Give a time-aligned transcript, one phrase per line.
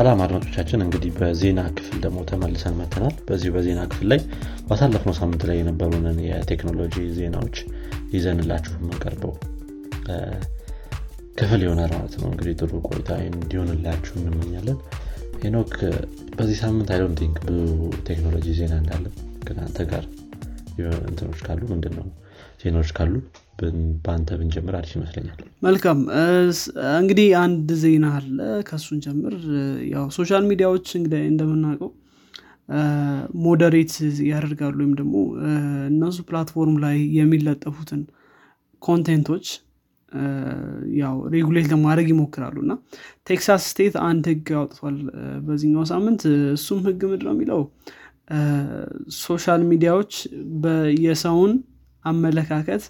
[0.00, 4.20] ሰላም አድማጮቻችን እንግዲህ በዜና ክፍል ደግሞ ተመልሰን መጥተናል በዚሁ በዜና ክፍል ላይ
[4.68, 7.56] ባሳለፍነው ሳምንት ላይ የነበሩንን የቴክኖሎጂ ዜናዎች
[8.14, 9.32] ይዘንላችሁ የምንቀርበው
[11.38, 14.78] ክፍል ይሆናል ማለት ነው። እንግዲህ ጥሩ ቆይታ እንዲሆንላችሁ እንመኛለን።
[15.44, 15.74] ሄኖክ
[16.38, 17.60] በዚህ ሳምንት I don't think ብዙ
[18.08, 19.04] ቴክኖሎጂ ዜና እንዳለ
[19.44, 20.06] ግን አንተ ጋር
[21.10, 22.08] እንትኖች ካሉ ምንድን ነው
[22.60, 23.14] ዜናዎች ካሉ
[24.04, 25.98] በአንተ ብንጀምር አዲስ ይመስለኛል። መልካም።
[26.98, 28.38] እንግዲህ አንድ ዜና አለ።
[28.68, 29.34] ከእሱን ጀምር።
[29.92, 31.90] ያው social ሚዲያዎች እንግዲህ እንደምናውቀው
[33.44, 33.92] moderate
[34.30, 35.14] ያደርጋሉ ወይም ደግሞ
[35.90, 38.02] እነሱ platform ላይ የሚለጠፉትን
[38.82, 39.46] content ኦች
[41.00, 42.72] ያው regulate ለማድረግ ይሞክራሉ። እና
[43.26, 44.96] ቴክሳስ state አንድ ህግ አውጥቷል።
[45.46, 46.22] በዚህኛው ሳምንት
[46.54, 47.60] እሱም ህግ ምንድነው የሚለው
[49.20, 50.12] social ሚዲያዎች
[51.04, 51.52] የሰውን
[52.04, 52.84] አመለካከት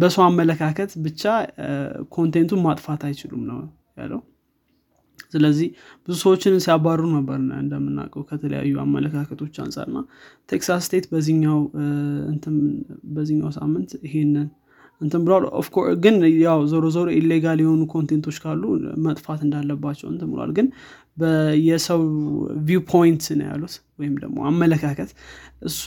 [0.00, 1.22] በሰው አመለካከት ብቻ
[2.16, 3.58] content ኡን ማጥፋት አይችሉም ነው
[3.98, 4.20] ያለው።
[5.32, 5.68] ስለዚህ
[6.04, 9.98] ብዙ ሰዎችን ሲያባሩ ነበር እንደምናውቀው ከተለያዩ አመለካከቶች አንጻርና
[10.48, 11.58] ቴክሳስ state በዚኛው
[13.16, 14.46] በዚኛው ሳምንት ይሄንን
[15.00, 15.44] እንትን ብሏል።
[16.04, 16.14] ግን
[16.44, 18.62] ያው ዞሮ ዞሮ illegal የሆኑ content ኦች ካሉ
[19.04, 20.68] መጥፋት እንዳለባቸው እንትን ብሏል። ግን
[21.66, 22.00] የሰው
[22.66, 25.10] view point ነው ያሉት ወይም ደግሞ አመለካከት።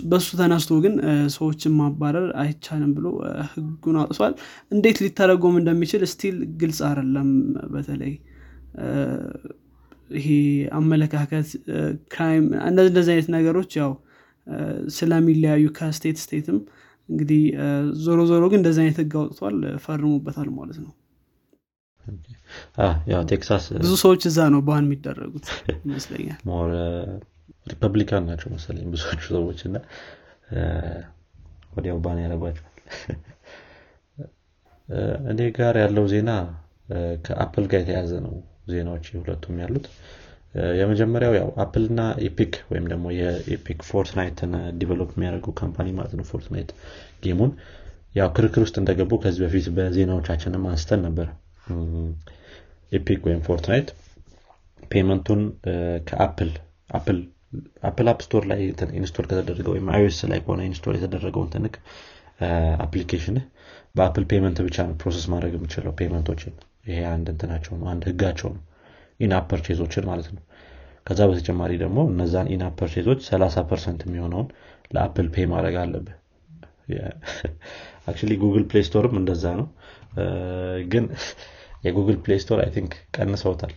[0.10, 0.96] በሱ ተነስቶ ግን
[1.36, 3.08] ሰዎችን ማባረር አይቻልም ብሎ
[3.52, 4.34] ህጉን አውጥቷል።
[4.72, 7.30] እንዴት ሊተረጎም እንደሚችል still ግልጽ አይደለም።
[7.74, 8.14] በተለይ
[10.18, 10.28] ይሄ
[10.78, 11.50] አመለካከት
[12.14, 13.92] crime እንደዚህ አይነት ነገሮች ያው
[14.96, 16.58] ስለሚለያዩ ከ state state ም
[17.10, 17.42] እንግዲህ
[18.04, 20.92] ዞሮ ዞሮ ግን እንደዚህ አይነት ህግ አውጥቷል ፈርሙበታል ማለት ነው
[23.28, 25.48] ቴክሳስ ብዙ ሰዎች እዛ ነው ban የሚደረጉት
[25.86, 26.40] ይመስለኛል።
[27.72, 29.78] ሪፐብሊካን ናቸው መሰለኝ ብዙዎቹ ሰዎች እና
[31.76, 32.68] ወዲያው ban ያደረጓቸዋል
[35.32, 36.32] እኔ ጋር ያለው ዜና
[37.26, 38.34] ከአፕል ጋር የተያዘ ነው
[38.72, 39.86] ዜናዎች ሁለቱም ያሉት።
[40.80, 46.72] የመጀመሪያው ያው አፕል እና ኤፒክ ወይም ደግሞ የኤፒክ ፎርትናይትን develop የሚያደርገው company ማለት ነው ፎርትናይት
[47.24, 47.52] game ኡን።
[48.16, 51.28] ያው ክርክር ውስጥ እንደገቡ ከዚህ በፊት በዜናዎቻችንም አንስተን ነበር
[52.92, 53.90] ኤፒክ ወይም ፎርትናይት
[54.92, 55.42] payment ኡን
[56.10, 56.52] ከአፕል
[56.94, 57.20] አፕል
[57.84, 58.60] አፕል App Store ላይ
[59.00, 61.74] install ከተደረገ ወይም አይኦኤስ ላይ ከሆነ install የተደረገውን ትንቅ
[62.86, 63.38] application
[63.96, 66.54] በአፕል payment ብቻ ነው process ማድረግ የምችለው payment ኦችን
[66.88, 68.62] ይሄ አንድ እንትናቸው ነው አንድ ህጋቸው ነው።
[69.20, 69.50] in-app
[70.08, 70.42] ማለት ነው።
[71.08, 74.48] ከዛ በተጨማሪ ደግሞ እነዛን in-app purchase ኦች 30 percent የሚሆነውን
[74.92, 76.18] ለአፕል pay ማድረግ አለብህ።
[78.08, 79.68] actually ጉግል ፕሌይ ስቶርም እንደዛ ነው።
[80.92, 81.06] ግን
[81.84, 83.74] የጉግል ፕሌይ ስቶር I think ቀንሰውታል።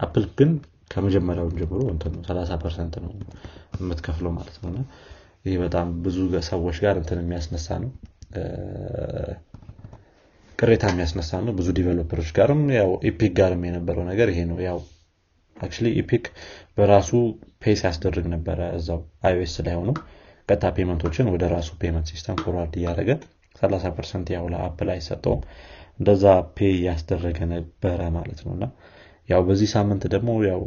[0.00, 0.50] አፕል ግን
[0.90, 3.10] ከመጀመሪያውን ጀምሮ እንትን ነው 30 percent ነው
[3.78, 4.84] የምትከፍለው ማለት ነው።
[5.44, 6.18] ይህ በጣም ብዙ
[6.48, 7.90] ሰዎች ጋር እንትን የሚያስነሳ ነው።
[10.58, 14.78] ቅሬታ የሚያስነሳ ነው። ብዙ developer ኦች ጋርም ያው ኢፒክ ጋርም የነበረው ነገር ይሄ ነው። ያው
[15.56, 16.24] actually ኢፒክ
[16.76, 17.10] በራሱ
[17.60, 19.90] pay ሲያስደርግ ነበረ እዛው አይኦኤስ ላይ ሆኖ
[20.48, 23.10] ቀጥታ payment ኦችን ወደ ራሱ payment system forward እያደረገ
[23.62, 25.40] 30 percent ያው ለአፕል አይሰጠውም
[26.00, 28.64] እንደዛ pay እያስደረገ ነበረ ማለት ነው። እና
[29.28, 30.62] ያው በዚህ ሳምንት ደግሞ ያው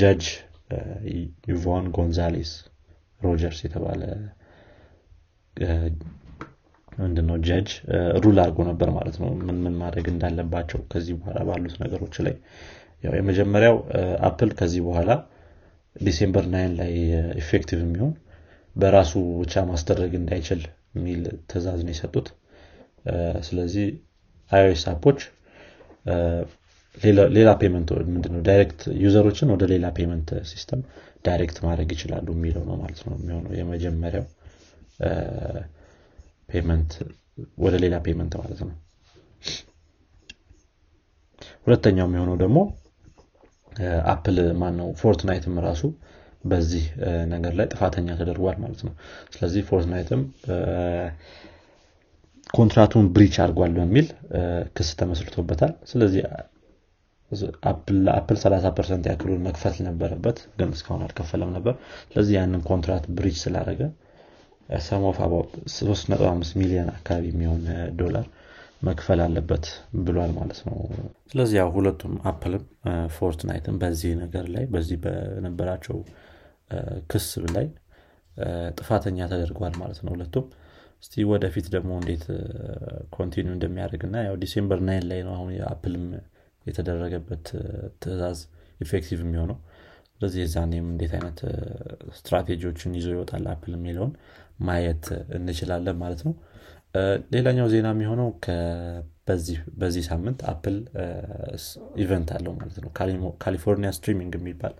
[0.00, 0.24] ጀጅ
[1.50, 2.50] ዩቮን ጎንዛሌስ
[3.20, 4.02] ሮጀርስ የተባለ
[6.98, 7.68] ምንድነው judge
[8.22, 12.34] rule አድርጎ ነበር ማለት ነው። ምን ምን ማድረግ እንዳለባቸው ከዚህ በኋላ ባሉት ነገሮች ላይ
[13.04, 13.76] ያው የመጀመሪያው
[14.28, 15.10] አፕል ከዚህ በኋላ
[15.96, 16.92] December nine ላይ
[17.40, 18.12] effective የሚሆን
[18.76, 20.60] በራሱ ብቻ ማስደረግ እንዳይችል
[20.94, 21.20] የሚል
[21.50, 22.28] ትእዛዝ ነው የሰጡት።
[23.48, 23.86] ስለዚህ
[24.52, 25.20] አይኦኤስ app ኦች
[27.36, 28.40] ሌላ payment ምንድነው?
[28.48, 30.80] direct user ኦችን ወደ ሌላ payment system
[31.26, 34.26] direct ማድረግ ይችላሉ የሚለው ነው ማለት ነው የሚሆነው የመጀመሪያው
[36.50, 36.92] payment
[37.64, 38.74] ወደ ሌላ payment ማለት ነው።
[41.66, 42.58] ሁለተኛው የሚሆነው ደግሞ
[44.12, 45.82] አፕል ማን ነው ፎርትናይትም ራሱ
[46.44, 46.84] በዚህ
[47.32, 48.92] ነገር ላይ ጥፋተኛ ተደርጓል ማለት ነው።
[49.34, 50.22] ስለዚህ ፎርትናይትም
[52.54, 54.06] ኮንትራቱን breach አድርጓል በሚል
[54.76, 56.22] ክስ ተመስርቶበታል። ስለዚህ
[57.70, 61.74] አፕል 30 percent ያክሉን መክፈል ነበረበት። ግን እስካሁን አልከፈለም ነበር።
[62.08, 63.82] ስለዚህ ያንን ኮንትራት breach ስላደረገ
[64.86, 65.16] sum of
[65.72, 67.62] 3.5 ሚሊዮን አካባቢ የሚሆን
[68.00, 68.26] ዶላር
[68.82, 69.64] መክፈል አለበት
[70.04, 70.76] ብሏል ማለት ነው።
[71.32, 72.62] ስለዚህ ያው ሁለቱም አፕልም
[73.16, 75.98] ፎርትናይትም በዚህ ነገር ላይ በዚህ በነበራቸው
[77.12, 77.66] ክስ ላይ
[78.78, 80.46] ጥፋተኛ ተደርጓል ማለት ነው ሁለቱም
[81.02, 82.24] እስቲ ወደፊት ደግሞ እንዴት
[83.16, 86.04] continue እንደሚያደርግ እና ያው December nine ላይ ነው አሁን የአፕልም
[86.66, 87.46] የተደረገበት
[88.02, 88.40] ትእዛዝ
[88.80, 89.58] effective የሚሆነው።
[90.14, 91.38] ስለዚህ የዛኔም እንዴት አይነት
[92.18, 94.12] ስትራቴጂዎችን ይዞ ይወጣል አፕል የሚለውን
[94.60, 95.06] ማየት
[95.38, 96.34] እንችላለን ማለት ነው።
[97.34, 98.28] ሌላኛው ዜና የሚሆነው
[99.80, 100.76] በዚህ ሳምንት አፕል
[102.04, 102.90] event አለው ማለት ነው።
[103.44, 104.74] California Streaming የሚባል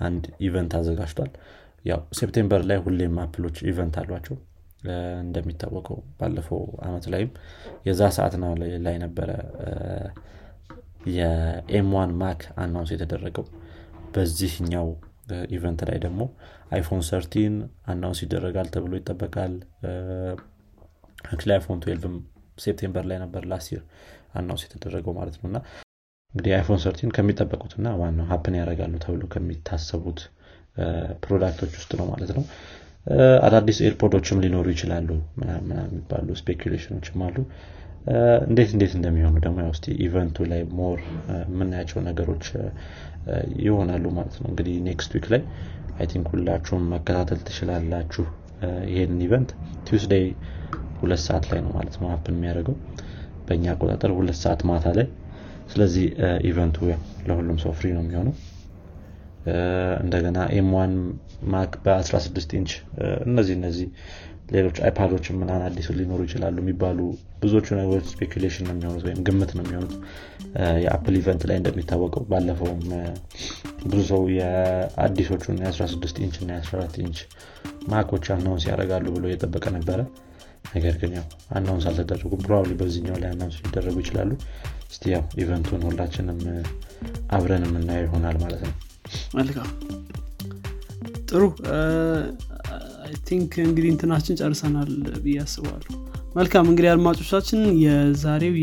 [0.00, 1.30] አንድ event አዘጋጅቷል።
[1.84, 4.36] ያው September ላይ ሁሌም አፕሎች event አሏቸው
[5.22, 7.30] እንደሚታወቀው ባለፈው አመት ላይም
[7.86, 8.34] የዛ ሰዓት
[8.86, 9.30] ላይ ነበረ
[11.16, 13.46] የ M1 ማክ announce የተደረገው።
[14.14, 14.88] በዚህኛው
[15.56, 16.22] event ላይ ደግሞ
[16.70, 17.54] አይፎን ሰርቲን
[17.86, 19.54] announce ይደረጋል ተብሎ ይጠበቃል።
[21.26, 22.14] actually አይፎን twelve ም
[22.58, 23.82] September ላይ ነበር last year
[24.34, 25.58] announce የተደረገው ማለት ነው። እና
[26.34, 30.20] እንግዲህ አይፎን thirteen ከሚጠበቁትና ዋናው happen ያደርጋሉ ተብሎ ከሚታሰቡት
[31.24, 32.44] product ኦች ውስጥ ነው ማለት ነው
[33.46, 35.08] አዳዲስ ኤርፖዶችም ሊኖሩ ይችላሉ
[35.38, 37.36] ምናምን የሚባሉ speculation ኦችም አሉ።
[38.46, 39.72] እንዴት እንዴት እንደሚሆኑ ደግሞ ያው
[40.04, 41.00] event ኡ ላይ more
[41.46, 42.46] የምናያቸው ነገሮች
[43.62, 45.42] ይሆናሉ ማለት ነው። እንግዲህ next week ላይ
[45.98, 48.24] I think ሁላችሁም መከታተል ትችላላችሁ
[48.90, 49.50] ይሄንን event።
[49.86, 50.24] Tuesday
[51.00, 52.76] ሁለት ሰዓት ላይ ነው ማለት ነው happen የሚያደርገው።
[53.46, 55.06] በእኛ አቆጣጠር ሁለት ሰዓት ማታ ላይ።
[55.68, 56.04] ስለዚህ
[56.48, 56.76] event ኡ
[57.28, 58.34] ለሁሉም ሰው free ነው የሚሆነው።
[60.02, 60.92] እንደገና M1
[61.52, 62.72] ማክ በ16 ኢንች
[63.26, 63.88] እነዚህ እነዚህ
[64.52, 66.98] ሌሎች አይፓዶችን ምናምን አዲሱ ሊኖሩ ይችላሉ የሚባሉ
[67.42, 69.94] ብዙዎቹ ነገሮች speculation ነው የሚሆኑት ወይም ግምት ነው የሚሆኑት።
[70.84, 72.82] የአፕል event ላይ እንደሚታወቀው ባለፈውም
[73.84, 77.20] ብዙ ሰው የአዲሶቹን የ16 ኢንች እና የ14 ኢንች
[77.92, 80.00] ማኮች announce ያደርጋሉ ብሎ እየጠበቀ ነበረ።
[80.74, 81.24] ነገር ግን ያው
[81.56, 84.30] announce አልተደረጉም። probably በዚህኛው ላይ announce ሊደረጉ ይችላሉ።
[84.92, 86.40] እስቲ ያው event ኡን ሁላችንም
[87.30, 88.74] አብረን የምናየው ይሆናል ማለት ነው።
[89.34, 89.70] መልካም
[91.32, 91.42] ጥሩ።
[93.26, 94.90] think እንግዲህ እንትናችን ጨርሰናል
[95.24, 95.90] ብዬ አስባለሁ።
[96.36, 98.54] መልካም እንግዲህ አድማጮቻችን የዛሬው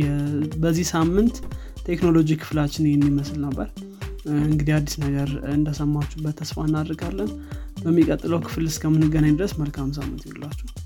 [0.64, 1.36] በዚህ ሳምንት
[1.88, 3.68] ቴክኖሎጂ ክፍላችን ይህን ይመስል ነበር።
[4.48, 7.30] እንግዲህ አዲስ ነገር እንደሰማችሁበት ተስፋ እናደርጋለን
[7.84, 10.79] በሚቀጥለው ክፍል እስከምንገናኝ ድረስ መልካም ሳምንት ይውላችሁ ቻው